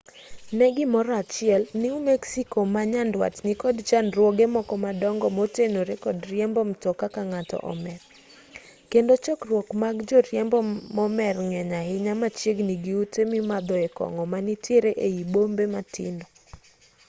ne 0.57 0.67
gimoro 0.75 1.11
achiel 1.21 1.63
new 1.83 1.97
mexico 2.09 2.57
ma 2.73 2.81
nyandwat 2.93 3.35
nikod 3.47 3.77
chandruoge 3.89 4.45
moko 4.55 4.73
madongo 4.85 5.27
motenore 5.37 5.93
kod 6.03 6.17
riembo 6.31 6.61
mtoka 6.69 7.05
ka 7.15 7.21
ng'ato 7.31 7.57
omer 7.73 7.99
kendo 8.91 9.13
chokruok 9.23 9.67
mag 9.81 9.95
joriembo 10.09 10.57
momer 10.97 11.35
ng'eny 11.49 11.73
ahinya 11.81 12.13
machiegni 12.21 12.73
gi 12.83 12.93
ute 13.03 13.21
mimadhoe 13.33 13.87
kong'o 13.97 14.23
manitiere 14.33 14.91
ei 15.07 15.17
bombe 15.33 15.65
matindo 15.75 16.25